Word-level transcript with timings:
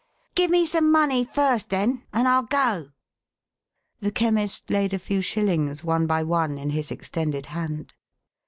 "Give 0.33 0.49
me 0.49 0.65
some 0.65 0.91
money 0.91 1.23
first 1.25 1.69
then, 1.69 2.01
and 2.11 2.25
Fll 2.25 2.49
go.1* 2.49 2.91
The 3.99 4.11
Chemist 4.11 4.67
laid 4.71 4.95
a 4.95 4.97
few 4.97 5.21
shillings, 5.21 5.83
one 5.83 6.07
by 6.07 6.23
one, 6.23 6.57
in 6.57 6.71
his 6.71 6.89
extended 6.89 7.45
hand. 7.45 7.93